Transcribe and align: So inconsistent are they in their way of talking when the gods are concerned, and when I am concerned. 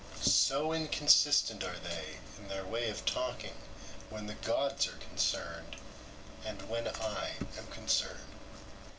So 0.25 0.73
inconsistent 0.73 1.63
are 1.63 1.77
they 1.77 2.17
in 2.39 2.47
their 2.47 2.65
way 2.65 2.89
of 2.89 3.05
talking 3.05 3.53
when 4.09 4.25
the 4.25 4.33
gods 4.33 4.87
are 4.87 4.97
concerned, 4.97 5.75
and 6.43 6.67
when 6.67 6.87
I 6.87 7.33
am 7.55 7.67
concerned. 7.67 8.33